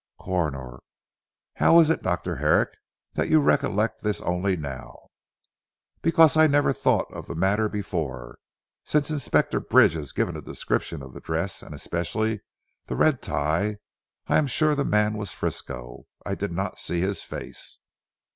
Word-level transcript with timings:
Coroner. 0.17 0.79
"How 1.57 1.79
is 1.79 1.91
it 1.91 2.01
Dr. 2.01 2.37
Herrick 2.37 2.73
that 3.13 3.29
you 3.29 3.39
recollect 3.39 4.01
this 4.01 4.19
only 4.21 4.57
now?" 4.57 5.09
"Because 6.01 6.35
I 6.35 6.47
never 6.47 6.73
thought 6.73 7.13
of 7.13 7.27
the 7.27 7.35
matter 7.35 7.69
before. 7.69 8.39
Since 8.83 9.11
Inspector 9.11 9.59
Bridge 9.59 9.93
has 9.93 10.11
given 10.11 10.35
a 10.35 10.41
description 10.41 11.03
of 11.03 11.13
the 11.13 11.19
dress 11.21 11.61
and 11.61 11.75
especially 11.75 12.41
the 12.87 12.95
red 12.95 13.21
tie. 13.21 13.77
I 14.25 14.39
am 14.39 14.47
sure 14.47 14.73
the 14.73 14.83
man 14.83 15.19
was 15.19 15.33
Frisco. 15.33 16.07
I 16.25 16.33
did 16.33 16.51
not 16.51 16.79
see 16.79 17.01
his 17.01 17.21
face." 17.21 17.77